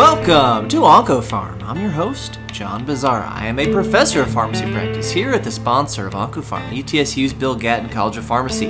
Welcome 0.00 0.66
to 0.70 0.78
OncoPharm. 0.78 1.62
I'm 1.62 1.78
your 1.78 1.90
host, 1.90 2.38
John 2.52 2.86
Bossaer. 2.86 3.22
I 3.22 3.46
am 3.48 3.58
a 3.58 3.70
professor 3.70 4.22
of 4.22 4.30
pharmacy 4.30 4.64
practice 4.72 5.10
here 5.10 5.30
at 5.32 5.44
the 5.44 5.50
sponsor 5.50 6.06
of 6.06 6.14
OncoPharm, 6.14 6.70
ETSU's 6.70 7.34
Bill 7.34 7.54
Gatton 7.54 7.90
College 7.90 8.16
of 8.16 8.24
Pharmacy. 8.24 8.68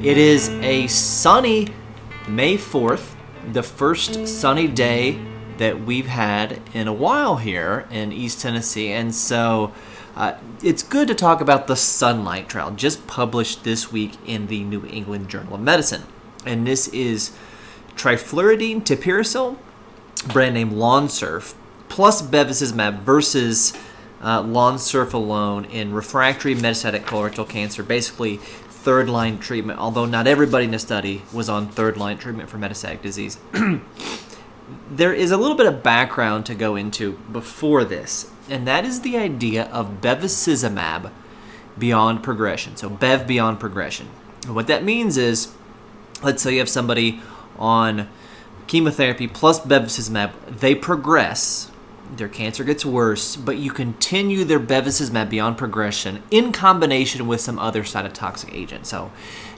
It 0.00 0.16
is 0.16 0.48
a 0.48 0.86
sunny 0.86 1.70
May 2.28 2.56
4th, 2.56 3.16
the 3.52 3.64
first 3.64 4.28
sunny 4.28 4.68
day 4.68 5.20
that 5.58 5.84
we've 5.84 6.06
had 6.06 6.62
in 6.72 6.86
a 6.86 6.92
while 6.92 7.38
here 7.38 7.88
in 7.90 8.12
East 8.12 8.40
Tennessee, 8.40 8.92
and 8.92 9.12
so 9.12 9.72
uh, 10.14 10.34
it's 10.62 10.84
good 10.84 11.08
to 11.08 11.16
talk 11.16 11.40
about 11.40 11.66
the 11.66 11.74
Sunlight 11.74 12.48
trial, 12.48 12.70
just 12.70 13.08
published 13.08 13.64
this 13.64 13.90
week 13.90 14.12
in 14.24 14.46
the 14.46 14.62
New 14.62 14.86
England 14.86 15.30
Journal 15.30 15.56
of 15.56 15.60
Medicine. 15.60 16.04
And 16.46 16.64
this 16.64 16.86
is 16.86 17.36
trifluridine 17.96 18.84
tipiracil 18.84 19.58
brand 20.22 20.54
name 20.54 20.72
Lonsurf 20.72 21.54
plus 21.88 22.22
bevacizumab 22.22 23.00
versus 23.00 23.72
uh, 24.20 24.42
Lonsurf 24.42 25.12
alone 25.12 25.64
in 25.66 25.92
refractory 25.92 26.54
metastatic 26.54 27.02
colorectal 27.02 27.48
cancer, 27.48 27.82
basically 27.82 28.36
third 28.36 29.08
line 29.08 29.38
treatment, 29.38 29.78
although 29.78 30.06
not 30.06 30.26
everybody 30.26 30.64
in 30.64 30.70
the 30.70 30.78
study 30.78 31.22
was 31.32 31.48
on 31.48 31.68
third 31.68 31.96
line 31.96 32.16
treatment 32.16 32.48
for 32.48 32.58
metastatic 32.58 33.02
disease. 33.02 33.38
there 34.90 35.12
is 35.12 35.30
a 35.30 35.36
little 35.36 35.56
bit 35.56 35.66
of 35.66 35.82
background 35.82 36.46
to 36.46 36.54
go 36.54 36.76
into 36.76 37.12
before 37.32 37.84
this, 37.84 38.30
and 38.48 38.66
that 38.66 38.84
is 38.84 39.02
the 39.02 39.16
idea 39.16 39.64
of 39.66 40.00
bevacizumab 40.00 41.10
beyond 41.78 42.22
progression. 42.22 42.76
So, 42.76 42.88
Bev 42.88 43.26
beyond 43.26 43.60
progression. 43.60 44.06
What 44.46 44.66
that 44.68 44.84
means 44.84 45.16
is, 45.16 45.54
let's 46.22 46.42
say 46.42 46.54
you 46.54 46.58
have 46.58 46.68
somebody 46.68 47.20
on 47.58 48.08
chemotherapy 48.70 49.26
plus 49.26 49.58
bevacizumab, 49.58 50.30
they 50.46 50.76
progress. 50.76 51.72
Their 52.14 52.28
cancer 52.28 52.62
gets 52.62 52.86
worse, 52.86 53.34
but 53.34 53.58
you 53.58 53.72
continue 53.72 54.44
their 54.44 54.60
bevacizumab 54.60 55.28
beyond 55.28 55.58
progression 55.58 56.22
in 56.30 56.52
combination 56.52 57.26
with 57.26 57.40
some 57.40 57.58
other 57.58 57.82
cytotoxic 57.82 58.54
agent. 58.54 58.86
So 58.86 59.10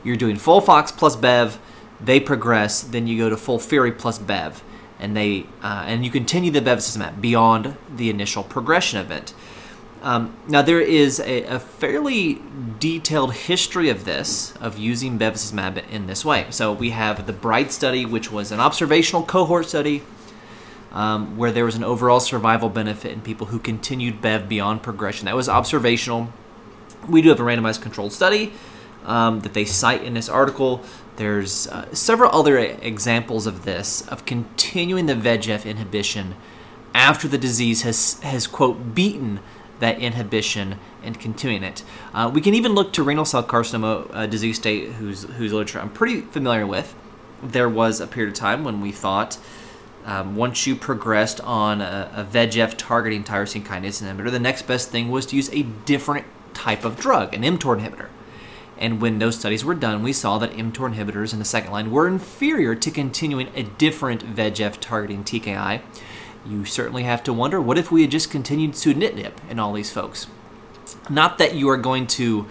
you're 0.02 0.16
doing 0.16 0.36
FOLFOX 0.36 0.96
plus 0.96 1.14
Bev, 1.16 1.58
they 2.00 2.20
progress, 2.20 2.80
then 2.80 3.06
you 3.06 3.18
go 3.18 3.28
to 3.28 3.36
FOLFIRI 3.36 3.98
plus 3.98 4.18
Bev, 4.18 4.64
and 4.98 5.14
they 5.14 5.44
uh, 5.62 5.84
and 5.86 6.06
you 6.06 6.10
continue 6.10 6.50
the 6.50 6.62
bevacizumab 6.62 7.20
beyond 7.20 7.77
the 7.94 8.08
initial 8.08 8.42
progression 8.42 8.98
event. 8.98 9.34
Um, 10.03 10.36
now, 10.48 10.62
there 10.62 10.81
is 10.81 11.20
a, 11.20 11.45
a, 11.45 11.61
fairly 11.61 12.42
detailed 12.81 13.34
history 13.34 13.89
of 13.89 14.05
this, 14.05 14.53
of 14.56 14.77
using 14.77 15.17
bevacizumab 15.17 15.89
in 15.89 16.08
this 16.08 16.25
way. 16.25 16.47
So, 16.50 16.72
we 16.72 16.91
have 16.91 17.25
the 17.28 17.33
BRiTE 17.33 17.70
study, 17.70 18.05
which 18.05 18.33
was 18.33 18.50
an 18.50 18.58
observational 18.58 19.23
cohort 19.23 19.67
study 19.67 20.03
um, 20.92 21.36
where 21.36 21.50
there 21.50 21.64
was 21.64 21.75
an 21.75 21.84
overall 21.84 22.20
survival 22.20 22.69
benefit 22.69 23.12
in 23.12 23.20
people 23.20 23.48
who 23.48 23.58
continued 23.58 24.20
BEV 24.20 24.48
beyond 24.48 24.83
progression. 24.83 25.27
That 25.27 25.36
was 25.36 25.48
observational. 25.48 26.33
We 27.08 27.23
do 27.23 27.30
have 27.30 27.41
a 27.41 27.45
randomized 27.45 27.83
controlled 27.83 28.12
study 28.12 28.53
um, 29.05 29.41
that 29.41 29.55
they 29.55 29.64
cite 29.64 30.05
in 30.05 30.14
this 30.14 30.28
article. 30.28 30.83
There's 31.17 31.67
uh, 31.69 31.92
several 31.95 32.30
other 32.33 32.58
examples 32.58 33.47
of 33.47 33.64
this, 33.64 34.06
of 34.08 34.25
continuing 34.25 35.06
the 35.06 35.14
VEGF 35.14 35.64
inhibition 35.64 36.34
after 36.95 37.27
the 37.27 37.39
disease 37.39 37.83
has, 37.83 38.20
has 38.20 38.47
quote, 38.47 38.95
beaten 38.95 39.41
that 39.83 39.98
inhibition 39.98 40.78
and 41.02 41.19
continuing 41.19 41.64
it. 41.64 41.83
Uh, 42.14 42.30
we 42.33 42.41
can 42.41 42.55
even 42.55 42.72
look 42.72 42.92
to 42.92 43.02
renal 43.02 43.25
cell 43.25 43.42
carcinoma 43.42 44.08
uh, 44.12 44.27
disease 44.27 44.56
state, 44.56 44.92
whose, 44.92 45.24
whose 45.24 45.52
literature 45.52 45.80
I'm 45.80 45.91
pretty 45.91 46.20
familiar 46.20 46.64
with. 46.64 46.94
There 47.42 47.69
was 47.69 48.00
a 48.00 48.06
period 48.06 48.33
of 48.33 48.39
time 48.39 48.62
when 48.62 48.80
we 48.80 48.92
thought 48.92 49.39
um, 50.05 50.36
once 50.36 50.68
you 50.68 50.77
progressed 50.77 51.40
on 51.40 51.80
a, 51.80 52.08
a 52.14 52.24
VEGF 52.24 52.77
targeting 52.77 53.24
tyrosine 53.24 53.64
kinase 53.64 54.01
inhibitor, 54.01 54.30
the 54.30 54.39
next 54.39 54.68
best 54.68 54.90
thing 54.90 55.11
was 55.11 55.27
to 55.27 55.36
use 55.36 55.52
a 55.52 55.62
different 55.62 56.27
type 56.55 56.85
of 56.85 56.96
drug, 56.96 57.35
an 57.35 57.42
mTOR 57.42 57.80
inhibitor. 57.80 58.08
And 58.79 59.01
when 59.01 59.18
those 59.18 59.36
studies 59.36 59.64
were 59.64 59.74
done, 59.74 60.05
we 60.05 60.12
saw 60.12 60.39
that 60.39 60.52
mTOR 60.52 60.95
inhibitors 60.95 61.33
in 61.33 61.40
the 61.40 61.45
second 61.45 61.73
line 61.73 61.90
were 61.90 62.06
inferior 62.06 62.77
to 62.77 62.90
continuing 62.92 63.48
a 63.56 63.64
different 63.64 64.36
VEGF 64.36 64.79
targeting 64.79 65.24
TKI 65.24 65.83
you 66.47 66.64
certainly 66.64 67.05
have 67.05 67.23
to 67.25 67.33
wonder 67.33 67.61
what 67.61 67.79
if 67.79 67.91
we 67.91 68.03
had 68.03 68.11
just 68.11 68.30
continued 68.30 68.73
sunitinib 68.73 69.33
in 69.48 69.58
all 69.58 69.73
these 69.73 69.92
folks? 69.92 70.27
Not 71.08 71.39
that 71.39 71.55
you 71.55 71.69
are 71.69 71.77
going 71.77 72.07
to 72.08 72.47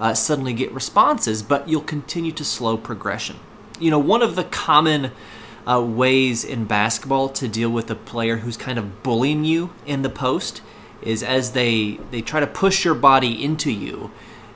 uh, 0.00 0.14
suddenly 0.14 0.52
get 0.52 0.72
responses, 0.72 1.42
but 1.42 1.68
you'll 1.68 1.82
continue 1.82 2.32
to 2.32 2.44
slow 2.44 2.76
progression. 2.76 3.36
You 3.78 3.90
know, 3.90 3.98
one 3.98 4.22
of 4.22 4.36
the 4.36 4.44
common 4.44 5.12
uh, 5.66 5.82
ways 5.82 6.44
in 6.44 6.64
basketball 6.64 7.28
to 7.30 7.48
deal 7.48 7.70
with 7.70 7.90
a 7.90 7.94
player 7.94 8.38
who's 8.38 8.56
kind 8.56 8.78
of 8.78 9.02
bullying 9.02 9.44
you 9.44 9.72
in 9.86 10.02
the 10.02 10.10
post 10.10 10.60
is 11.02 11.22
as 11.22 11.52
they 11.52 11.98
they 12.10 12.22
try 12.22 12.40
to 12.40 12.46
push 12.46 12.84
your 12.84 12.94
body 12.94 13.42
into 13.42 13.70
you, 13.70 14.10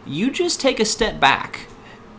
you 0.06 0.30
just 0.30 0.60
take 0.60 0.80
a 0.80 0.84
step 0.84 1.20
back, 1.20 1.66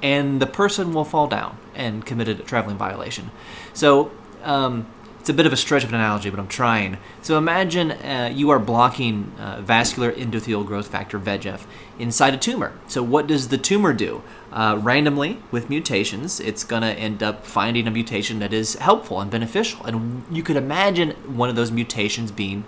and 0.04 0.40
the 0.42 0.48
person 0.48 0.94
will 0.94 1.06
fall 1.06 1.28
down 1.28 1.58
and 1.74 2.06
commit 2.06 2.28
a 2.28 2.36
traveling 2.36 2.78
violation. 2.78 3.32
So. 3.74 4.12
Um, 4.44 4.88
it's 5.30 5.36
a 5.36 5.38
bit 5.38 5.46
of 5.46 5.54
a 5.54 5.58
stretch 5.58 5.84
of 5.84 5.90
an 5.90 5.96
analogy, 5.96 6.32
but 6.32 6.40
I'm 6.40 6.48
trying. 6.48 6.98
So 7.22 7.38
imagine 7.38 7.92
uh, 7.92 8.32
you 8.34 8.50
are 8.50 8.58
blocking 8.58 9.32
uh, 9.38 9.62
vascular 9.62 10.12
endothelial 10.12 10.66
growth 10.66 10.88
factor 10.88 11.20
VEGF 11.20 11.68
inside 12.00 12.34
a 12.34 12.38
tumor. 12.38 12.74
So 12.88 13.04
what 13.04 13.28
does 13.28 13.50
the 13.50 13.58
tumor 13.60 13.94
do? 13.94 14.24
Uh, 14.52 14.80
randomly, 14.82 15.38
with 15.52 15.70
mutations, 15.70 16.40
it's 16.40 16.64
going 16.64 16.82
to 16.82 16.94
end 16.94 17.22
up 17.22 17.46
finding 17.46 17.86
a 17.86 17.92
mutation 17.92 18.40
that 18.40 18.52
is 18.52 18.74
helpful 18.78 19.22
and 19.22 19.30
beneficial. 19.30 19.86
And 19.86 20.24
you 20.32 20.42
could 20.42 20.56
imagine 20.56 21.12
one 21.38 21.48
of 21.48 21.56
those 21.56 21.72
mutations 21.72 22.32
being 22.32 22.66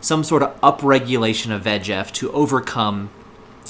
some 0.00 0.24
sort 0.24 0.42
of 0.42 0.58
upregulation 0.62 1.54
of 1.54 1.64
VEGF 1.64 2.12
to 2.12 2.32
overcome 2.32 3.10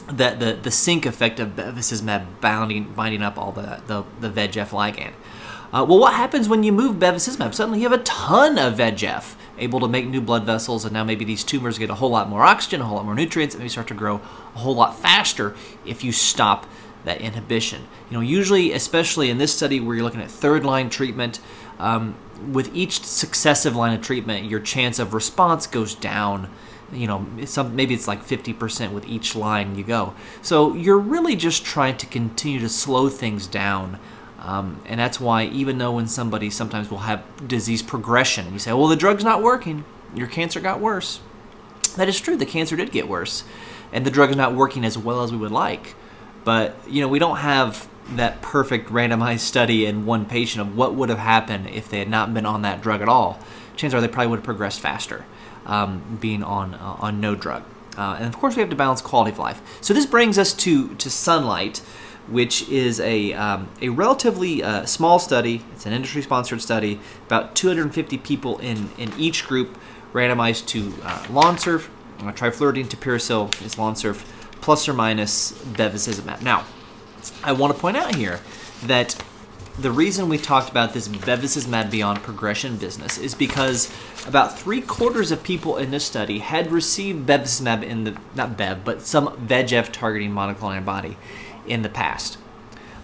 the, 0.07 0.37
the, 0.39 0.57
the 0.63 0.71
sink 0.71 1.05
effect 1.05 1.41
of 1.41 1.57
bevacizumab 1.57 2.41
binding, 2.41 2.93
binding 2.93 3.23
up 3.23 3.37
all 3.37 3.51
the, 3.51 3.83
the, 3.89 4.05
the 4.21 4.31
VEGF 4.31 4.69
ligand. 4.69 5.15
Uh, 5.73 5.87
well, 5.89 5.99
what 5.99 6.15
happens 6.15 6.49
when 6.49 6.65
you 6.65 6.73
move 6.73 6.97
bevacizumab? 6.97 7.55
Suddenly 7.55 7.81
you 7.81 7.89
have 7.89 7.99
a 7.99 8.03
ton 8.03 8.59
of 8.59 8.75
VEGF 8.75 9.37
able 9.57 9.79
to 9.79 9.87
make 9.87 10.07
new 10.07 10.21
blood 10.21 10.45
vessels, 10.45 10.85
and 10.85 10.93
now 10.93 11.05
maybe 11.05 11.25
these 11.25 11.45
tumors 11.45 11.79
get 11.79 11.91
a 11.91 11.95
whole 11.95 12.11
lot 12.11 12.29
more 12.29 12.43
oxygen, 12.43 12.81
a 12.81 12.85
whole 12.85 12.97
lot 12.97 13.05
more 13.05 13.15
nutrients, 13.15 13.55
and 13.55 13.63
they 13.63 13.69
start 13.69 13.87
to 13.89 13.95
grow 13.95 14.17
a 14.57 14.59
whole 14.59 14.75
lot 14.75 14.99
faster 14.99 15.55
if 15.87 16.03
you 16.03 16.11
stop 16.11 16.67
that 17.05 17.21
inhibition. 17.21 17.87
You 18.11 18.17
know, 18.17 18.21
usually, 18.21 18.73
especially 18.73 19.31
in 19.31 19.39
this 19.39 19.55
study 19.55 19.79
where 19.79 19.95
you're 19.95 20.05
looking 20.05 20.21
at 20.21 20.31
third 20.31 20.65
line 20.65 20.91
treatment, 20.91 21.39
um, 21.79 22.17
with 22.51 22.75
each 22.75 23.05
successive 23.05 23.77
line 23.77 23.95
of 23.95 24.03
treatment, 24.03 24.51
your 24.51 24.61
chance 24.61 24.99
of 24.99 25.15
response 25.15 25.67
goes 25.69 25.95
down. 25.95 26.51
You 26.93 27.07
know, 27.07 27.27
some 27.45 27.77
maybe 27.77 27.95
it's 27.95 28.09
like 28.09 28.25
50% 28.25 28.93
with 28.93 29.07
each 29.07 29.37
line 29.37 29.77
you 29.77 29.85
go. 29.85 30.15
So 30.43 30.75
you're 30.75 30.99
really 30.99 31.37
just 31.37 31.65
trying 31.65 31.97
to 31.99 32.07
continue 32.07 32.59
to 32.59 32.69
slow 32.69 33.09
things 33.09 33.47
down 33.47 34.01
um, 34.41 34.81
and 34.87 34.99
that's 34.99 35.21
why, 35.21 35.45
even 35.45 35.79
though 35.79 35.93
when 35.93 36.09
somebody 36.09 36.51
sometimes 36.51 36.91
will 36.91 36.99
have 36.99 37.23
disease 37.47 37.83
progression, 37.83 38.47
and 38.47 38.55
you 38.55 38.59
say, 38.59 38.73
well, 38.73 38.89
the 38.89 38.97
drug's 38.97 39.23
not 39.23 39.43
working, 39.43 39.85
your 40.15 40.27
cancer 40.27 40.61
got 40.61 40.81
worse. 40.81 41.21
That 41.97 42.09
is 42.09 42.19
true, 42.19 42.37
the 42.37 42.47
cancer 42.47 42.75
did 42.75 42.91
get 42.91 43.09
worse, 43.09 43.45
and 43.93 44.07
the 44.07 44.11
drug 44.11 44.31
is 44.31 44.37
not 44.37 44.55
working 44.55 44.85
as 44.85 44.97
well 44.97 45.23
as 45.23 45.31
we 45.31 45.39
would 45.39 45.53
like. 45.53 45.95
But, 46.43 46.77
you 46.89 47.03
know, 47.03 47.09
we 47.09 47.19
don't 47.19 47.37
have 47.37 47.89
that 48.17 48.41
perfect 48.41 48.89
randomized 48.89 49.41
study 49.41 49.85
in 49.85 50.07
one 50.07 50.25
patient 50.25 50.63
of 50.63 50.77
what 50.77 50.95
would 50.95 51.11
have 51.11 51.19
happened 51.19 51.69
if 51.69 51.91
they 51.91 51.99
had 51.99 52.09
not 52.09 52.33
been 52.33 52.47
on 52.47 52.63
that 52.63 52.81
drug 52.81 53.03
at 53.03 53.09
all. 53.09 53.39
Chances 53.77 53.95
are 53.95 54.01
they 54.01 54.09
probably 54.09 54.29
would 54.29 54.39
have 54.39 54.45
progressed 54.45 54.81
faster 54.81 55.27
um, 55.67 56.19
being 56.21 56.43
on, 56.43 56.75
uh, 56.75 56.97
on 56.99 57.21
no 57.21 57.35
drug. 57.35 57.63
Uh, 57.97 58.17
and 58.19 58.27
of 58.27 58.37
course, 58.39 58.57
we 58.57 58.61
have 58.61 58.71
to 58.71 58.77
balance 58.77 59.03
quality 59.03 59.33
of 59.33 59.39
life. 59.39 59.61
So 59.83 59.93
this 59.93 60.07
brings 60.07 60.39
us 60.39 60.55
to, 60.55 60.95
to 60.95 61.11
sunlight 61.11 61.83
which 62.31 62.69
is 62.69 63.01
a, 63.01 63.33
um, 63.35 63.69
a 63.83 63.89
relatively 63.89 64.63
uh, 64.63 64.87
small 64.87 65.19
study. 65.19 65.63
It's 65.73 65.87
an 65.87 65.93
industry 65.93 66.23
sponsored 66.23 66.63
study, 66.63 67.01
about 67.27 67.55
250 67.55 68.19
people 68.19 68.59
in, 68.59 68.91
in 68.97 69.13
each 69.19 69.47
group 69.47 69.77
randomized 70.13 70.67
to 70.69 70.95
uh, 71.03 71.25
Lonsurf, 71.25 71.89
uh, 72.21 72.33
trifluridine 72.33 72.87
tipiracil 72.87 73.49
is 73.65 73.75
Lonsurf, 73.75 74.25
plus 74.61 74.89
or 74.89 74.95
minus 74.95 75.53
bevacizumab. 75.53 76.43
Now, 76.43 76.65
I 77.43 77.53
want 77.53 77.75
to 77.75 77.81
point 77.81 77.97
out 77.97 78.15
here 78.15 78.41
that 78.85 79.23
the 79.79 79.91
reason 79.91 80.29
we 80.29 80.37
talked 80.37 80.69
about 80.69 80.93
this 80.93 81.09
bevacizumab 81.09 81.91
beyond 81.91 82.23
progression 82.23 82.77
business 82.77 83.17
is 83.19 83.35
because 83.35 83.93
about 84.27 84.59
three 84.59 84.81
quarters 84.81 85.31
of 85.31 85.43
people 85.43 85.77
in 85.77 85.91
this 85.91 86.05
study 86.05 86.41
had 86.41 86.71
received 86.71 87.27
bevacizumab 87.27 87.83
in 87.83 88.05
the 88.05 88.17
not 88.35 88.57
bev 88.59 88.85
but 88.85 89.01
some 89.01 89.29
VEGF 89.47 89.91
targeting 89.93 90.33
monoclonal 90.33 90.75
antibody 90.77 91.17
in 91.67 91.83
the 91.83 91.89
past. 91.89 92.39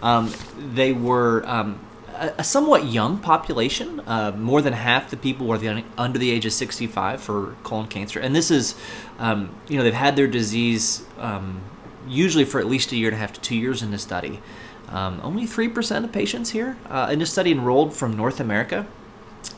Um, 0.02 0.32
they 0.56 0.92
were 0.92 1.42
um, 1.46 1.80
a, 2.14 2.34
a, 2.38 2.44
somewhat 2.44 2.86
young 2.86 3.18
population. 3.18 4.00
Uh, 4.06 4.32
more 4.36 4.60
than 4.60 4.72
half 4.72 5.10
the 5.10 5.16
people 5.16 5.46
were 5.46 5.58
the, 5.58 5.84
under 5.96 6.18
the 6.18 6.30
age 6.30 6.46
of 6.46 6.52
65 6.52 7.20
for 7.20 7.56
colon 7.62 7.86
cancer, 7.88 8.20
and 8.20 8.34
this 8.34 8.50
is, 8.50 8.74
um, 9.18 9.54
you 9.68 9.76
know, 9.76 9.82
they've 9.82 9.94
had 9.94 10.16
their 10.16 10.26
disease 10.26 11.04
um, 11.18 11.62
usually 12.06 12.44
for 12.44 12.60
at 12.60 12.66
least 12.66 12.92
a 12.92 12.96
year 12.96 13.08
and 13.08 13.16
a 13.16 13.18
half 13.18 13.32
to 13.32 13.40
two 13.40 13.56
years 13.56 13.82
in 13.82 13.90
this 13.90 14.02
study. 14.02 14.40
Um, 14.88 15.20
only 15.22 15.46
three 15.46 15.68
percent 15.68 16.04
of 16.04 16.12
patients 16.12 16.50
here 16.50 16.76
uh, 16.88 17.08
in 17.10 17.18
this 17.18 17.32
study 17.32 17.50
enrolled 17.50 17.94
from 17.94 18.16
North 18.16 18.38
America. 18.38 18.86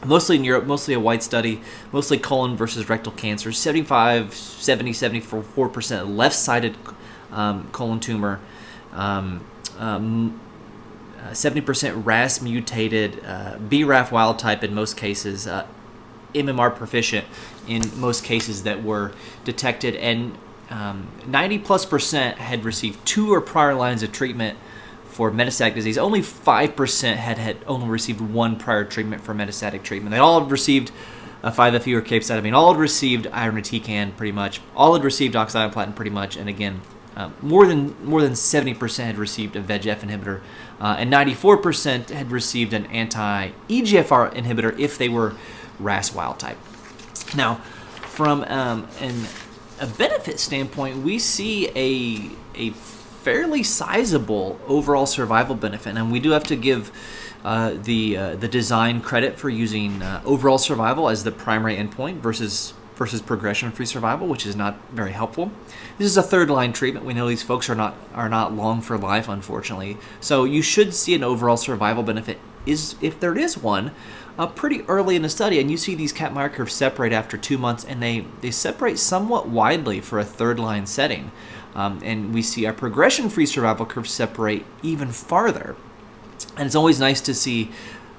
mostly 0.05 0.37
in 0.37 0.45
Europe, 0.45 0.65
mostly 0.65 0.95
a 0.95 1.01
white 1.01 1.23
study, 1.23 1.61
mostly 1.93 2.19
colon 2.19 2.57
versus 2.57 2.89
rectal 2.89 3.13
cancer, 3.13 3.53
75, 3.53 4.35
70, 4.35 4.93
74% 4.93 6.17
left 6.17 6.37
sided 6.37 6.77
colon 7.73 8.01
tumor, 8.01 8.41
um, 8.93 9.45
um, 9.79 10.41
70% 11.31 12.05
RAS 12.05 12.41
mutated, 12.41 13.23
uh, 13.25 13.57
BRAF 13.59 14.11
wild 14.11 14.39
type 14.39 14.65
in 14.65 14.75
most 14.75 14.97
cases, 14.97 15.47
uh, 15.47 15.67
MMR 16.35 16.75
proficient 16.75 17.27
in 17.67 17.83
most 17.99 18.25
cases 18.25 18.63
that 18.63 18.83
were 18.83 19.13
detected, 19.45 19.95
and 19.97 20.37
um, 20.71 21.09
90 21.27 21.59
plus 21.59 21.87
percent 21.87 22.39
had 22.39 22.65
received 22.65 23.05
two 23.07 23.33
or 23.33 23.41
prior 23.41 23.75
lines 23.75 24.03
of 24.03 24.13
treatment 24.13 24.59
for 25.07 25.31
metastatic 25.31 25.75
disease. 25.75 25.99
Only 25.99 26.21
5% 26.21 27.17
had, 27.17 27.39
had 27.39 27.57
only 27.67 27.89
received 27.89 28.21
one 28.21 28.57
prior 28.57 28.85
treatment 28.85 29.23
for 29.23 29.35
metastatic 29.35 29.83
treatment. 29.83 30.13
They 30.13 30.19
all 30.19 30.41
had 30.41 30.51
received 30.51 30.93
a 31.43 31.51
5FU 31.51 31.95
or 31.95 32.03
capecitabine. 32.03 32.53
All 32.53 32.73
had 32.73 32.81
received 32.81 33.27
irinotecan 33.27 34.17
pretty 34.17 34.33
much. 34.33 34.61
All 34.77 34.95
had 34.95 35.05
received 35.05 35.35
oxaliplatin 35.35 35.97
pretty 35.97 36.11
much. 36.11 36.37
And 36.37 36.49
again, 36.49 36.83
uh, 37.19 37.31
more 37.43 37.67
than 37.67 37.95
more 38.05 38.23
than 38.23 38.33
70% 38.33 39.05
had 39.05 39.19
received 39.19 39.57
a 39.57 39.61
VEGF 39.61 40.01
inhibitor, 40.01 40.41
uh, 40.81 40.97
and 40.99 41.13
94% 41.13 42.11
had 42.11 42.31
received 42.31 42.73
an 42.73 42.87
anti-EGFR 42.87 44.33
inhibitor 44.35 44.79
if 44.79 44.97
they 44.97 45.09
were 45.09 45.35
RAS 45.81 46.15
wild 46.15 46.39
type. 46.39 46.59
Now, 47.37 47.57
from 48.03 48.45
um, 48.45 48.87
an, 49.01 49.27
a 49.81 49.87
benefit 49.87 50.39
standpoint, 50.39 50.99
we 50.99 51.19
see 51.19 51.69
a 51.75 52.31
a 52.55 52.71
fairly 52.71 53.63
sizable 53.63 54.59
overall 54.69 55.07
survival 55.07 55.57
benefit, 55.57 55.97
and 55.97 56.13
we 56.13 56.21
do 56.21 56.31
have 56.31 56.45
to 56.45 56.57
give 56.57 56.93
uh, 57.45 57.75
the 57.83 58.17
uh, 58.17 58.37
the 58.37 58.49
design 58.49 59.01
credit 59.01 59.39
for 59.39 59.49
using 59.49 60.03
uh, 60.03 60.23
overall 60.25 60.59
survival 60.59 61.09
as 61.09 61.25
the 61.25 61.33
primary 61.33 61.77
endpoint 61.77 62.17
versus 62.17 62.75
versus 62.99 63.23
progression-free 63.23 63.87
survival, 63.87 64.27
which 64.27 64.45
is 64.45 64.57
not 64.57 64.77
very 64.91 65.13
helpful. 65.13 65.53
This 65.97 66.09
is 66.09 66.17
a 66.17 66.23
third-line 66.23 66.73
treatment. 66.73 67.07
We 67.07 67.15
know 67.15 67.29
these 67.29 67.45
folks 67.45 67.71
are 67.71 67.77
not 67.77 67.95
are 68.13 68.29
not 68.29 68.53
long 68.53 68.83
for 68.83 68.99
life, 68.99 69.29
unfortunately. 69.29 69.97
So 70.21 70.45
you 70.45 70.61
should 70.61 70.93
see 70.93 71.15
an 71.15 71.23
overall 71.23 71.57
survival 71.57 72.03
benefit. 72.03 72.39
Is 72.67 72.97
if 73.01 73.19
there 73.19 73.39
is 73.39 73.57
one, 73.57 73.93
uh, 74.37 74.49
pretty 74.49 74.83
early 74.89 75.17
in 75.17 75.23
the 75.23 75.31
study, 75.31 75.59
and 75.59 75.71
you 75.71 75.79
see 75.79 75.95
these 75.95 76.13
Kaplan-Meier 76.13 76.51
curves 76.51 76.75
separate 76.75 77.15
after 77.15 77.39
two 77.39 77.57
months, 77.57 77.85
and 77.85 78.03
they 78.03 78.27
they 78.43 78.51
separate 78.51 78.99
somewhat 78.99 79.49
widely 79.49 80.01
for 80.01 80.19
a 80.19 80.25
third-line 80.25 80.85
setting. 80.87 81.31
Um, 81.75 82.01
and 82.03 82.35
we 82.35 82.43
see 82.43 82.67
our 82.67 82.73
progression 82.73 83.31
free 83.31 83.47
survival 83.47 83.87
curves 83.87 84.11
separate 84.11 84.67
even 84.83 85.13
farther. 85.13 85.77
And 86.57 86.67
it's 86.67 86.75
always 86.75 86.99
nice 86.99 87.21
to 87.21 87.35
see 87.35 87.71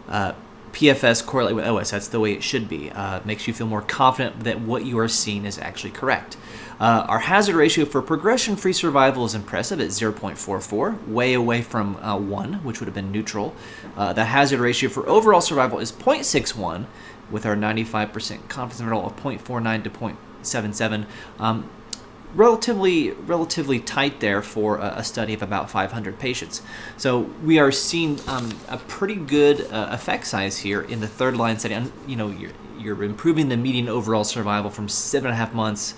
uh, 0.08 0.34
PFS 0.72 1.26
correlate 1.26 1.56
with 1.56 1.66
OS. 1.66 1.92
That's 1.92 2.08
the 2.08 2.20
way 2.20 2.34
it 2.34 2.44
should 2.44 2.70
be. 2.70 2.92
Uh, 2.92 3.20
makes 3.26 3.48
you 3.48 3.54
feel 3.54 3.68
more 3.68 3.82
confident 3.82 4.42
that 4.44 4.62
what 4.62 4.86
you 4.86 4.98
are 5.00 5.08
seeing 5.08 5.46
is 5.46 5.58
actually 5.58 5.92
correct. 5.92 6.38
Uh, 6.80 7.06
our 7.10 7.20
hazard 7.20 7.56
ratio 7.56 7.84
for 7.84 8.02
progression 8.02 8.56
free 8.56 8.72
survival 8.72 9.26
is 9.26 9.36
impressive 9.36 9.82
at 9.82 9.90
0.44, 9.90 11.08
way 11.08 11.34
away 11.34 11.62
from 11.62 11.98
uh, 11.98 12.18
1, 12.18 12.64
which 12.64 12.80
would 12.80 12.88
have 12.88 12.96
been 12.96 13.12
neutral. 13.12 13.54
Uh, 13.98 14.14
the 14.14 14.26
hazard 14.26 14.60
ratio 14.60 14.90
for 14.90 15.08
overall 15.10 15.42
survival 15.42 15.80
is 15.80 15.92
0.61, 15.92 16.86
with 17.30 17.46
our 17.46 17.56
95% 17.56 18.48
confidence 18.48 18.80
interval 18.80 19.06
of 19.06 19.16
0.49 19.18 19.84
to 19.84 19.90
0.77. 19.90 21.06
Um, 21.38 21.70
relatively 22.36 23.12
relatively 23.12 23.80
tight 23.80 24.20
there 24.20 24.42
for 24.42 24.78
a, 24.78 24.98
a, 24.98 25.04
study 25.04 25.34
of 25.34 25.42
about 25.42 25.70
500 25.70 26.20
patients. 26.20 26.62
So 26.98 27.22
we 27.44 27.58
are 27.60 27.72
seeing 27.72 28.20
um, 28.28 28.52
a 28.68 28.78
pretty 28.78 29.16
good 29.16 29.62
uh, 29.72 29.90
effect 29.92 30.28
size 30.28 30.60
here 30.60 30.82
in 30.82 31.00
the 31.00 31.08
third 31.08 31.36
line 31.36 31.58
setting. 31.60 31.92
You 32.08 32.16
know, 32.16 32.30
you're, 32.30 32.52
you're 32.78 33.04
improving 33.04 33.50
the 33.50 33.58
median 33.58 33.90
overall 33.90 34.24
survival 34.24 34.70
from 34.70 34.88
seven 34.88 35.32
and 35.32 35.34
a 35.34 35.38
half 35.38 35.54
months 35.54 35.96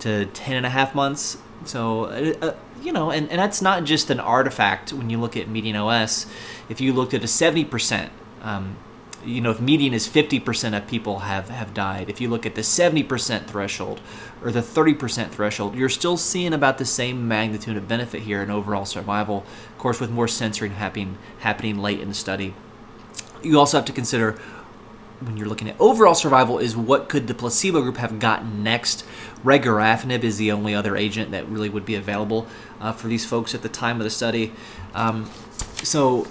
to 0.00 0.26
ten 0.26 0.56
and 0.56 0.66
a 0.66 0.70
half 0.70 0.94
months. 0.94 1.38
So 1.64 2.04
uh, 2.04 2.34
uh 2.42 2.54
you 2.82 2.92
know, 2.92 3.10
and, 3.10 3.28
and 3.30 3.38
that's 3.38 3.62
not 3.62 3.84
just 3.84 4.10
an 4.10 4.20
artifact 4.20 4.92
when 4.92 5.10
you 5.10 5.18
look 5.18 5.36
at 5.36 5.48
median 5.48 5.76
OS. 5.76 6.26
If 6.68 6.80
you 6.80 6.92
looked 6.92 7.14
at 7.14 7.22
a 7.22 7.26
70% 7.26 8.10
um, 8.42 8.76
you 9.26 9.40
know, 9.40 9.50
if 9.50 9.60
median 9.60 9.92
is 9.92 10.08
50% 10.08 10.76
of 10.76 10.86
people 10.86 11.20
have, 11.20 11.48
have 11.48 11.74
died, 11.74 12.08
if 12.08 12.20
you 12.20 12.28
look 12.28 12.46
at 12.46 12.54
the 12.54 12.60
70% 12.60 13.46
threshold 13.46 14.00
or 14.42 14.52
the 14.52 14.60
30% 14.60 15.30
threshold, 15.30 15.74
you're 15.74 15.88
still 15.88 16.16
seeing 16.16 16.52
about 16.52 16.78
the 16.78 16.84
same 16.84 17.26
magnitude 17.26 17.76
of 17.76 17.88
benefit 17.88 18.22
here 18.22 18.42
in 18.42 18.50
overall 18.50 18.84
survival, 18.84 19.44
of 19.68 19.78
course, 19.78 20.00
with 20.00 20.10
more 20.10 20.28
censoring 20.28 20.72
happening, 20.72 21.18
happening 21.40 21.78
late 21.78 22.00
in 22.00 22.08
the 22.08 22.14
study. 22.14 22.54
You 23.42 23.58
also 23.58 23.76
have 23.78 23.86
to 23.86 23.92
consider 23.92 24.38
when 25.20 25.36
you're 25.36 25.48
looking 25.48 25.68
at 25.68 25.76
overall 25.80 26.14
survival 26.14 26.58
is 26.58 26.76
what 26.76 27.08
could 27.08 27.26
the 27.26 27.34
placebo 27.34 27.80
group 27.82 27.96
have 27.96 28.18
gotten 28.18 28.62
next. 28.62 29.04
Regorafenib 29.42 30.22
is 30.22 30.36
the 30.36 30.52
only 30.52 30.74
other 30.74 30.96
agent 30.96 31.30
that 31.30 31.48
really 31.48 31.68
would 31.68 31.86
be 31.86 31.94
available 31.94 32.46
uh, 32.80 32.92
for 32.92 33.08
these 33.08 33.24
folks 33.24 33.54
at 33.54 33.62
the 33.62 33.68
time 33.68 33.98
of 33.98 34.04
the 34.04 34.10
study. 34.10 34.52
Um, 34.94 35.30
so 35.82 36.26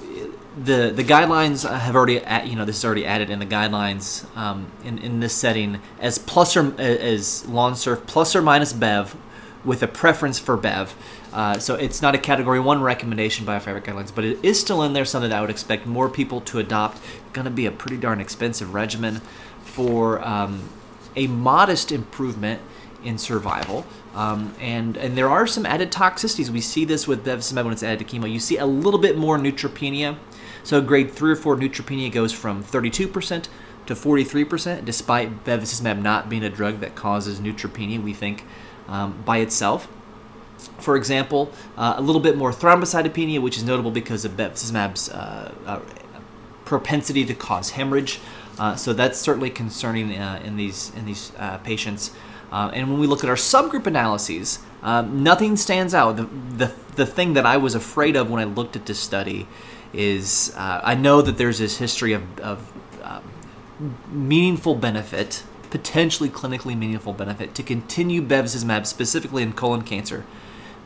the 0.57 0.91
the 0.95 1.03
guidelines 1.03 1.69
have 1.69 1.95
already 1.95 2.21
you 2.47 2.55
know 2.55 2.65
this 2.65 2.77
is 2.77 2.85
already 2.85 3.05
added 3.05 3.29
in 3.29 3.39
the 3.39 3.45
guidelines 3.45 4.25
um, 4.37 4.71
in 4.83 4.97
in 4.99 5.19
this 5.19 5.33
setting 5.33 5.81
as 5.99 6.17
plus 6.17 6.55
or 6.55 6.73
as 6.79 7.43
Lonsurf 7.47 8.05
plus 8.07 8.35
or 8.35 8.41
minus 8.41 8.71
Bev 8.71 9.15
with 9.65 9.81
a 9.83 9.87
preference 9.87 10.39
for 10.39 10.55
Bev. 10.55 10.95
Uh, 11.33 11.59
so 11.59 11.75
it's 11.75 12.01
not 12.01 12.15
a 12.15 12.17
category 12.17 12.59
one 12.59 12.81
recommendation 12.81 13.45
by 13.45 13.59
favorite 13.59 13.83
guidelines, 13.83 14.13
but 14.13 14.23
it 14.23 14.39
is 14.41 14.59
still 14.59 14.81
in 14.83 14.93
there. 14.93 15.03
Something 15.03 15.31
that 15.31 15.37
I 15.37 15.41
would 15.41 15.49
expect 15.49 15.85
more 15.85 16.07
people 16.07 16.39
to 16.41 16.59
adopt. 16.59 17.01
Going 17.33 17.45
to 17.45 17.51
be 17.51 17.65
a 17.65 17.71
pretty 17.71 17.97
darn 17.97 18.21
expensive 18.21 18.73
regimen 18.73 19.21
for 19.61 20.25
um, 20.25 20.69
a 21.15 21.27
modest 21.27 21.91
improvement 21.91 22.61
in 23.05 23.17
survival. 23.17 23.85
Um, 24.13 24.55
and 24.59 24.97
and 24.97 25.17
there 25.17 25.29
are 25.29 25.45
some 25.47 25.65
added 25.65 25.91
toxicities. 25.91 26.49
We 26.49 26.61
see 26.61 26.85
this 26.85 27.07
with 27.07 27.25
bevacizumab 27.25 27.63
when 27.63 27.73
it's 27.73 27.83
added 27.83 27.99
to 27.99 28.05
chemo. 28.05 28.31
You 28.31 28.39
see 28.39 28.57
a 28.57 28.65
little 28.65 28.99
bit 28.99 29.17
more 29.17 29.37
neutropenia. 29.37 30.17
So 30.63 30.81
grade 30.81 31.11
3 31.11 31.31
or 31.31 31.35
4 31.35 31.57
neutropenia 31.57 32.11
goes 32.11 32.33
from 32.33 32.63
32% 32.63 33.47
to 33.85 33.93
43%, 33.93 34.83
despite 34.83 35.43
bevacizumab 35.43 36.01
not 36.01 36.27
being 36.27 36.43
a 36.43 36.49
drug 36.49 36.79
that 36.79 36.95
causes 36.95 37.39
neutropenia, 37.39 38.01
we 38.01 38.13
think, 38.13 38.43
um, 38.87 39.21
by 39.23 39.37
itself. 39.37 39.87
For 40.79 40.95
example, 40.95 41.51
uh, 41.77 41.93
a 41.97 42.01
little 42.01 42.21
bit 42.21 42.35
more 42.35 42.51
thrombocytopenia, 42.51 43.39
which 43.41 43.57
is 43.57 43.63
notable 43.63 43.91
because 43.91 44.25
of 44.25 44.31
bevacizumab's 44.31 45.09
uh, 45.09 45.53
uh, 45.65 45.81
propensity 46.65 47.25
to 47.25 47.35
cause 47.35 47.71
hemorrhage. 47.71 48.19
Uh, 48.57 48.75
so 48.75 48.93
that's 48.93 49.19
certainly 49.19 49.49
concerning 49.49 50.15
uh, 50.17 50.41
in 50.43 50.55
these 50.55 50.91
in 50.95 51.05
these 51.05 51.31
uh, 52.55 52.71
and 52.73 52.89
when 52.89 53.01
we 53.01 53.05
look 53.05 53.21
at 53.21 53.29
our 53.29 53.35
subgroup 53.35 53.85
analyses, 53.85 54.59
um, 54.81 55.23
nothing 55.23 55.57
stands 55.57 55.93
out. 55.93 56.15
The, 56.15 56.23
the 56.23 56.73
the 56.95 57.05
thing 57.05 57.33
that 57.33 57.45
I 57.45 57.57
was 57.57 57.75
afraid 57.75 58.15
of 58.15 58.29
when 58.29 58.41
I 58.41 58.45
looked 58.45 58.77
at 58.77 58.85
this 58.85 58.97
study 58.97 59.45
is 59.91 60.53
uh, 60.55 60.79
I 60.81 60.95
know 60.95 61.21
that 61.21 61.37
there's 61.37 61.59
this 61.59 61.79
history 61.79 62.13
of, 62.13 62.39
of 62.39 62.71
um, 63.03 63.23
meaningful 64.09 64.75
benefit, 64.75 65.43
potentially 65.69 66.29
clinically 66.29 66.77
meaningful 66.77 67.11
benefit, 67.11 67.53
to 67.55 67.63
continue 67.63 68.21
bevacizumab 68.21 68.85
specifically 68.85 69.43
in 69.43 69.51
colon 69.51 69.81
cancer 69.81 70.23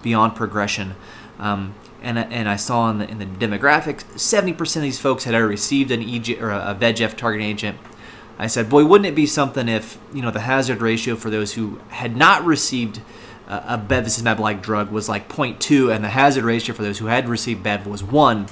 beyond 0.01 0.35
progression. 0.35 0.95
Um, 1.38 1.75
and, 2.01 2.17
and 2.17 2.49
I 2.49 2.55
saw 2.55 2.89
in 2.89 2.97
the, 2.97 3.07
in 3.07 3.19
the 3.19 3.25
demographics, 3.25 4.03
70% 4.15 4.75
of 4.77 4.81
these 4.81 4.97
folks 4.97 5.25
had 5.25 5.35
already 5.35 5.49
received 5.49 5.91
an 5.91 6.01
EG, 6.01 6.41
or 6.41 6.49
a 6.49 6.75
VEGF 6.79 7.15
targeting 7.15 7.47
agent. 7.47 7.77
I 8.39 8.48
said, 8.48 8.69
boy, 8.69 8.86
wouldn't 8.86 9.05
it 9.05 9.15
be 9.15 9.25
something 9.25 9.67
if 9.67 10.00
you 10.13 10.22
know 10.22 10.31
the 10.31 10.39
hazard 10.39 10.81
ratio 10.81 11.15
for 11.15 11.29
those 11.29 11.53
who 11.53 11.79
had 11.89 12.15
not 12.15 12.43
received 12.46 13.01
a 13.48 13.77
bevacizumab-like 13.77 14.62
drug 14.62 14.91
was 14.91 15.10
like 15.10 15.27
0.2, 15.27 15.93
and 15.93 16.03
the 16.03 16.10
hazard 16.10 16.43
ratio 16.43 16.74
for 16.74 16.84
those 16.84 17.00
who 17.00 17.08
had 17.08 17.27
received 17.27 17.63
bev 17.63 17.86
was 17.86 18.03
one. 18.03 18.46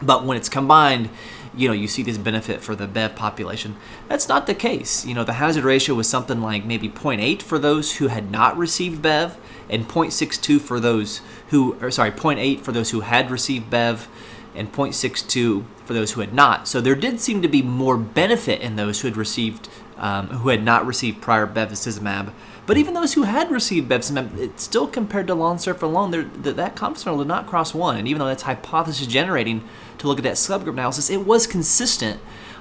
But 0.00 0.24
when 0.24 0.36
it's 0.36 0.48
combined, 0.48 1.10
you 1.54 1.68
know, 1.68 1.74
you 1.74 1.86
see 1.86 2.02
this 2.02 2.18
benefit 2.18 2.62
for 2.62 2.74
the 2.74 2.86
BEV 2.86 3.14
population. 3.14 3.76
That's 4.08 4.28
not 4.28 4.46
the 4.46 4.54
case. 4.54 5.04
You 5.04 5.14
know, 5.14 5.22
the 5.22 5.34
hazard 5.34 5.64
ratio 5.64 5.94
was 5.94 6.08
something 6.08 6.40
like 6.40 6.64
maybe 6.64 6.88
0.8 6.88 7.42
for 7.42 7.58
those 7.58 7.96
who 7.96 8.08
had 8.08 8.30
not 8.30 8.56
received 8.56 9.02
BEV 9.02 9.36
and 9.68 9.86
0.62 9.86 10.60
for 10.60 10.80
those 10.80 11.20
who, 11.48 11.76
or 11.80 11.90
sorry, 11.90 12.10
0.8 12.10 12.60
for 12.60 12.72
those 12.72 12.90
who 12.90 13.00
had 13.00 13.30
received 13.30 13.68
BEV 13.70 14.08
and 14.54 14.72
0.62 14.72 15.64
for 15.84 15.94
those 15.94 16.12
who 16.12 16.20
had 16.20 16.32
not. 16.32 16.68
So 16.68 16.80
there 16.80 16.94
did 16.94 17.20
seem 17.20 17.42
to 17.42 17.48
be 17.48 17.62
more 17.62 17.96
benefit 17.96 18.60
in 18.60 18.76
those 18.76 19.00
who 19.00 19.08
had 19.08 19.16
received, 19.16 19.68
um, 19.96 20.28
who 20.28 20.48
had 20.48 20.62
not 20.62 20.86
received 20.86 21.20
prior 21.20 21.46
bevacizumab 21.46 22.32
but 22.64 22.76
even 22.76 22.94
those 22.94 23.14
who 23.14 23.24
had 23.24 23.50
received 23.50 23.90
bevacizumab, 23.90 24.38
it 24.38 24.60
still 24.60 24.86
compared 24.86 25.26
to 25.26 25.34
Lonsurf 25.34 25.82
alone, 25.82 26.10
that, 26.12 26.56
that 26.56 26.76
confidence 26.76 27.02
interval 27.02 27.24
did 27.24 27.28
not 27.28 27.46
cross 27.46 27.74
one. 27.74 27.96
And 27.96 28.06
even 28.06 28.20
though 28.20 28.26
that's 28.26 28.44
hypothesis 28.44 29.06
generating 29.06 29.64
to 29.98 30.06
look 30.06 30.18
at 30.18 30.24
that 30.24 30.34
subgroup 30.34 30.74
analysis, 30.74 31.10
it 31.10 31.26
was 31.26 31.46
consistent 31.46 32.20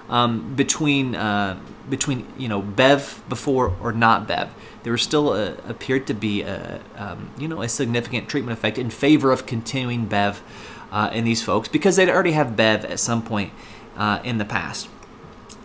um, 0.09 0.55
between 0.55 1.15
uh, 1.15 1.59
between 1.89 2.27
you 2.37 2.47
know 2.47 2.61
Bev 2.61 3.23
before 3.29 3.75
or 3.81 3.93
not 3.93 4.27
Bev. 4.27 4.53
There 4.83 4.91
was 4.91 5.03
still 5.03 5.33
a, 5.33 5.53
appeared 5.67 6.07
to 6.07 6.13
be 6.13 6.41
a 6.41 6.81
um, 6.97 7.29
you 7.37 7.47
know 7.47 7.61
a 7.61 7.69
significant 7.69 8.27
treatment 8.27 8.57
effect 8.57 8.77
in 8.77 8.89
favor 8.89 9.31
of 9.31 9.45
continuing 9.45 10.07
Bev 10.07 10.41
uh, 10.91 11.09
in 11.13 11.23
these 11.23 11.41
folks 11.43 11.67
because 11.67 11.95
they'd 11.95 12.09
already 12.09 12.33
have 12.33 12.55
Bev 12.55 12.85
at 12.85 12.99
some 12.99 13.21
point 13.21 13.53
uh, 13.97 14.19
in 14.23 14.37
the 14.37 14.45
past. 14.45 14.89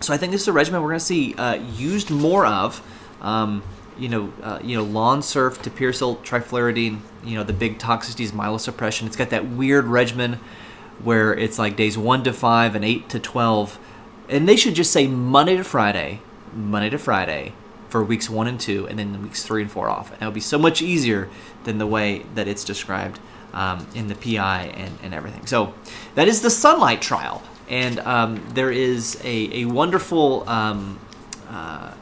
So 0.00 0.12
I 0.12 0.18
think 0.18 0.32
this 0.32 0.42
is 0.42 0.48
a 0.48 0.52
regimen 0.52 0.82
we're 0.82 0.90
going 0.90 1.00
to 1.00 1.04
see 1.04 1.34
uh, 1.34 1.54
used 1.54 2.10
more 2.10 2.46
of. 2.46 2.82
Um, 3.20 3.62
you 3.98 4.08
know, 4.10 4.32
uh, 4.42 4.58
you 4.62 4.76
know, 4.76 4.84
Lonsurf, 4.84 5.58
tipiracil, 5.58 6.18
trifluridine. 6.18 7.00
You 7.24 7.36
know, 7.36 7.44
the 7.44 7.54
big 7.54 7.78
toxicities, 7.78 8.30
myelosuppression. 8.30 9.06
It's 9.06 9.16
got 9.16 9.30
that 9.30 9.46
weird 9.46 9.86
regimen 9.86 10.38
where 11.02 11.34
it's 11.34 11.58
like 11.58 11.76
days 11.76 11.96
one 11.96 12.22
to 12.24 12.32
five 12.32 12.74
and 12.74 12.84
eight 12.84 13.08
to 13.10 13.18
twelve, 13.18 13.78
and 14.28 14.48
they 14.48 14.56
should 14.56 14.74
just 14.74 14.92
say 14.92 15.06
Monday 15.06 15.56
to 15.56 15.64
Friday, 15.64 16.20
Monday 16.52 16.90
to 16.90 16.98
Friday, 16.98 17.54
for 17.88 18.04
weeks 18.04 18.28
one 18.28 18.46
and 18.46 18.60
two, 18.60 18.86
and 18.86 18.98
then 18.98 19.22
weeks 19.22 19.44
three 19.44 19.62
and 19.62 19.70
four 19.70 19.88
off. 19.88 20.12
And 20.12 20.22
it 20.22 20.24
would 20.26 20.34
be 20.34 20.40
so 20.40 20.58
much 20.58 20.82
easier 20.82 21.30
than 21.64 21.78
the 21.78 21.86
way 21.86 22.26
that 22.34 22.46
it's 22.46 22.64
described 22.64 23.18
um, 23.56 23.86
in 23.94 24.06
the 24.06 24.14
PI 24.14 24.66
and, 24.74 24.98
and 25.02 25.14
everything. 25.14 25.46
So 25.46 25.74
that 26.14 26.28
is 26.28 26.42
the 26.42 26.50
sunlight 26.50 27.00
trial. 27.00 27.42
And 27.68 27.98
um, 28.00 28.46
there 28.52 28.70
is 28.70 29.18
a, 29.24 29.62
a 29.62 29.64
wonderful, 29.64 30.48
um, 30.48 31.00
uh, 31.48 31.92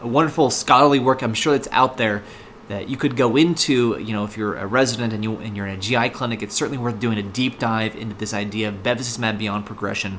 a 0.00 0.08
wonderful 0.08 0.50
scholarly 0.50 0.98
work. 0.98 1.22
I'm 1.22 1.34
sure 1.34 1.52
that's 1.52 1.68
out 1.70 1.98
there 1.98 2.24
that 2.68 2.88
you 2.88 2.96
could 2.96 3.14
go 3.14 3.36
into. 3.36 3.98
You 4.00 4.14
know, 4.14 4.24
if 4.24 4.36
you're 4.38 4.56
a 4.56 4.66
resident 4.66 5.12
and 5.12 5.22
you 5.22 5.36
and 5.36 5.56
you're 5.56 5.66
in 5.66 5.78
a 5.78 5.80
GI 5.80 6.08
clinic, 6.08 6.42
it's 6.42 6.54
certainly 6.54 6.78
worth 6.78 6.98
doing 6.98 7.18
a 7.18 7.22
deep 7.22 7.58
dive 7.58 7.94
into 7.94 8.16
this 8.16 8.34
idea 8.34 8.68
of 8.70 8.76
bevacizumab 8.82 9.38
beyond 9.38 9.66
progression, 9.66 10.18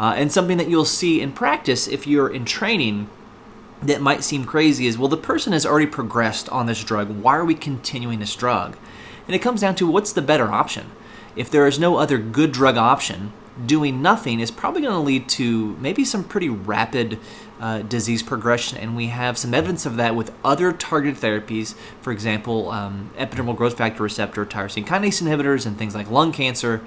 uh, 0.00 0.14
and 0.16 0.32
something 0.32 0.56
that 0.56 0.68
you'll 0.68 0.86
see 0.86 1.20
in 1.20 1.32
practice 1.32 1.86
if 1.86 2.06
you're 2.06 2.30
in 2.30 2.46
training 2.46 3.10
that 3.82 4.00
might 4.00 4.24
seem 4.24 4.46
crazy 4.46 4.86
is 4.86 4.96
well, 4.96 5.08
the 5.08 5.18
person 5.18 5.52
has 5.52 5.66
already 5.66 5.86
progressed 5.86 6.48
on 6.48 6.64
this 6.64 6.82
drug. 6.82 7.10
Why 7.10 7.36
are 7.36 7.44
we 7.44 7.54
continuing 7.54 8.20
this 8.20 8.34
drug? 8.34 8.78
And 9.26 9.34
it 9.34 9.40
comes 9.40 9.60
down 9.60 9.74
to 9.76 9.86
what's 9.86 10.12
the 10.12 10.22
better 10.22 10.50
option. 10.50 10.90
If 11.34 11.50
there 11.50 11.66
is 11.66 11.78
no 11.78 11.96
other 11.96 12.18
good 12.18 12.52
drug 12.52 12.76
option, 12.76 13.32
doing 13.64 14.02
nothing 14.02 14.40
is 14.40 14.50
probably 14.50 14.82
going 14.82 14.94
to 14.94 15.00
lead 15.00 15.28
to 15.30 15.76
maybe 15.80 16.04
some 16.04 16.24
pretty 16.24 16.48
rapid 16.48 17.18
uh, 17.58 17.80
disease 17.82 18.22
progression, 18.22 18.76
and 18.78 18.94
we 18.94 19.06
have 19.06 19.38
some 19.38 19.54
evidence 19.54 19.86
of 19.86 19.96
that 19.96 20.14
with 20.14 20.32
other 20.44 20.72
targeted 20.72 21.20
therapies. 21.20 21.74
For 22.02 22.12
example, 22.12 22.70
um, 22.70 23.10
epidermal 23.16 23.56
growth 23.56 23.78
factor 23.78 24.02
receptor, 24.02 24.44
tyrosine 24.44 24.86
kinase 24.86 25.22
inhibitors, 25.22 25.66
and 25.66 25.78
things 25.78 25.94
like 25.94 26.10
lung 26.10 26.32
cancer. 26.32 26.84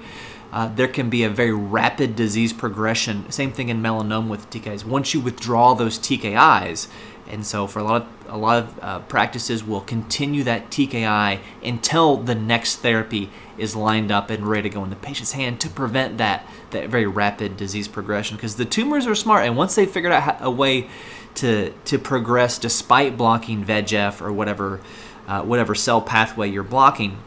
Uh, 0.52 0.68
there 0.74 0.88
can 0.88 1.08
be 1.08 1.22
a 1.22 1.30
very 1.30 1.52
rapid 1.52 2.16
disease 2.16 2.52
progression. 2.52 3.30
Same 3.30 3.52
thing 3.52 3.68
in 3.68 3.80
melanoma 3.80 4.28
with 4.28 4.50
TKIs. 4.50 4.84
Once 4.84 5.14
you 5.14 5.20
withdraw 5.20 5.74
those 5.74 5.98
TKIs, 5.98 6.88
and 7.28 7.46
so 7.46 7.66
for 7.66 7.78
a 7.78 7.84
lot 7.84 8.02
of 8.02 8.08
a 8.28 8.36
lot 8.36 8.62
of 8.62 8.78
uh, 8.82 8.98
practices 9.00 9.64
will 9.64 9.80
continue 9.80 10.44
that 10.44 10.70
TKI 10.70 11.40
until 11.64 12.16
the 12.16 12.34
next 12.34 12.76
therapy 12.76 13.28
is 13.58 13.74
lined 13.74 14.12
up 14.12 14.30
and 14.30 14.46
ready 14.46 14.68
to 14.68 14.74
go 14.74 14.84
in 14.84 14.90
the 14.90 14.96
patient's 14.96 15.32
hand 15.32 15.60
to 15.60 15.68
prevent 15.68 16.18
that 16.18 16.46
that 16.70 16.88
very 16.88 17.06
rapid 17.06 17.56
disease 17.56 17.88
progression. 17.88 18.36
Because 18.36 18.56
the 18.56 18.64
tumors 18.64 19.06
are 19.06 19.14
smart, 19.14 19.46
and 19.46 19.56
once 19.56 19.74
they 19.74 19.86
figured 19.86 20.12
out 20.12 20.36
a 20.40 20.50
way 20.50 20.88
to 21.36 21.72
to 21.84 21.98
progress 21.98 22.58
despite 22.58 23.16
blocking 23.16 23.64
VEGF 23.64 24.20
or 24.20 24.32
whatever 24.32 24.80
uh, 25.28 25.42
whatever 25.42 25.74
cell 25.74 26.00
pathway 26.00 26.48
you're 26.48 26.62
blocking, 26.62 27.18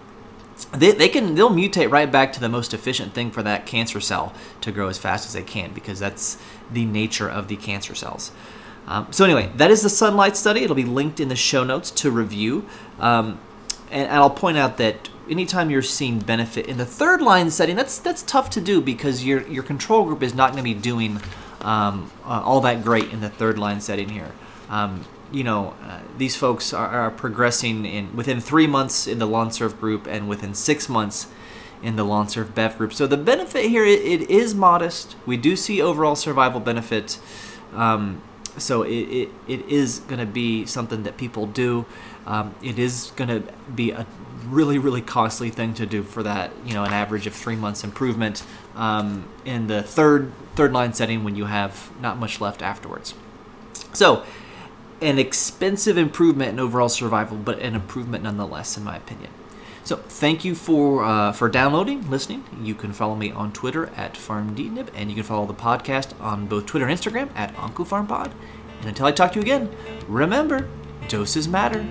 they, 0.71 0.91
they 0.91 1.09
can 1.09 1.35
they'll 1.35 1.49
mutate 1.49 1.91
right 1.91 2.11
back 2.11 2.33
to 2.33 2.39
the 2.39 2.49
most 2.49 2.73
efficient 2.73 3.13
thing 3.13 3.31
for 3.31 3.43
that 3.43 3.65
cancer 3.65 3.99
cell 3.99 4.33
to 4.61 4.71
grow 4.71 4.87
as 4.87 4.97
fast 4.97 5.27
as 5.27 5.33
they 5.33 5.43
can 5.43 5.73
because 5.73 5.99
that's 5.99 6.37
the 6.71 6.85
nature 6.85 7.29
of 7.29 7.47
the 7.47 7.55
cancer 7.55 7.95
cells. 7.95 8.31
Um, 8.87 9.07
so 9.11 9.23
anyway, 9.23 9.49
that 9.55 9.71
is 9.71 9.81
the 9.81 9.89
sunlight 9.89 10.35
study. 10.35 10.61
It'll 10.61 10.75
be 10.75 10.83
linked 10.83 11.19
in 11.19 11.29
the 11.29 11.35
show 11.35 11.63
notes 11.63 11.89
to 11.91 12.11
review. 12.11 12.67
Um, 12.99 13.39
and, 13.91 14.09
I'll 14.09 14.29
point 14.29 14.57
out 14.57 14.77
that 14.77 15.09
anytime 15.29 15.69
you're 15.69 15.81
seeing 15.81 16.19
benefit 16.19 16.65
in 16.67 16.77
the 16.77 16.85
third 16.85 17.21
line 17.21 17.49
setting, 17.51 17.75
that's 17.75 17.97
that's 17.99 18.23
tough 18.23 18.49
to 18.51 18.61
do 18.61 18.81
because 18.81 19.23
your 19.23 19.47
your 19.47 19.63
control 19.63 20.05
group 20.05 20.23
is 20.23 20.33
not 20.33 20.51
going 20.51 20.57
to 20.57 20.63
be 20.63 20.73
doing 20.73 21.21
um, 21.61 22.11
uh, 22.25 22.41
all 22.43 22.59
that 22.61 22.83
great 22.83 23.11
in 23.11 23.21
the 23.21 23.29
third 23.29 23.57
line 23.57 23.79
setting 23.79 24.09
here. 24.09 24.31
You 25.33 25.43
know, 25.43 25.73
uh, 25.83 25.99
these 26.17 26.35
folks 26.35 26.73
are, 26.73 26.87
are, 26.87 27.11
progressing 27.11 27.85
in 27.85 28.15
within 28.15 28.39
three 28.39 28.67
months 28.67 29.07
in 29.07 29.17
the 29.19 29.27
Lonsurf 29.27 29.79
group 29.79 30.07
and 30.07 30.29
within 30.29 30.53
six 30.53 30.87
months 30.87 31.27
in 31.81 31.95
the 31.95 32.05
Lonsurf 32.05 32.53
Bev 32.53 32.77
group. 32.77 32.93
So 32.93 33.07
the 33.07 33.17
benefit 33.17 33.65
here 33.65 33.83
it, 33.83 34.01
it 34.01 34.29
is 34.29 34.55
modest. 34.55 35.15
We 35.25 35.37
do 35.37 35.55
see 35.55 35.81
overall 35.81 36.15
survival 36.15 36.59
benefit. 36.59 37.19
Um, 37.73 38.21
so 38.57 38.83
it, 38.83 38.91
it, 38.91 39.29
it 39.47 39.67
is 39.67 39.99
going 39.99 40.19
to 40.19 40.25
be 40.27 40.65
something 40.65 41.03
that 41.03 41.17
people 41.17 41.47
do. 41.47 41.85
Um, 42.25 42.55
it 42.61 42.79
is 42.79 43.11
going 43.15 43.29
to 43.29 43.51
be 43.75 43.91
a 43.91 44.05
really 44.45 44.77
really 44.77 45.01
costly 45.01 45.49
thing 45.49 45.73
to 45.73 45.85
do 45.85 46.03
for 46.03 46.21
that 46.21 46.51
you 46.65 46.73
know 46.73 46.83
an 46.83 46.91
average 46.91 47.25
of 47.25 47.33
three 47.33 47.55
months 47.55 47.83
improvement 47.83 48.43
um, 48.75 49.25
in 49.45 49.67
the 49.67 49.81
third 49.81 50.31
third 50.55 50.73
line 50.73 50.93
setting 50.93 51.23
when 51.23 51.35
you 51.35 51.45
have 51.45 51.91
not 52.01 52.17
much 52.17 52.39
left 52.39 52.61
afterwards. 52.61 53.13
So 53.93 54.25
an 55.03 55.19
expensive 55.19 55.97
improvement 55.97 56.51
in 56.51 56.59
overall 56.59 56.89
survival, 56.89 57.37
but 57.37 57.59
an 57.59 57.75
improvement 57.75 58.23
nonetheless, 58.23 58.77
in 58.77 58.83
my 58.83 58.97
opinion. 58.97 59.29
So 59.83 59.97
thank 59.97 60.45
you 60.45 60.55
for 60.55 61.03
uh, 61.03 61.33
for 61.33 61.49
downloading, 61.49 62.09
listening. 62.09 62.45
You 62.61 62.73
can 62.73 62.93
follow 62.93 63.15
me 63.15 63.31
on 63.31 63.51
Twitter 63.51 63.87
at 63.97 64.13
PharmDnib, 64.13 64.89
and 64.95 65.09
you 65.09 65.15
can 65.15 65.25
follow 65.25 65.45
the 65.45 65.53
podcast 65.53 66.19
on 66.21 66.47
both 66.47 66.65
Twitter 66.65 66.87
and 66.87 66.97
Instagram 66.97 67.29
at 67.35 67.53
OncoPharmPod. 67.55 68.31
And 68.79 68.87
until 68.87 69.05
I 69.05 69.11
talk 69.11 69.33
to 69.33 69.39
you 69.39 69.43
again, 69.43 69.69
remember, 70.07 70.69
doses 71.09 71.47
matter. 71.47 71.85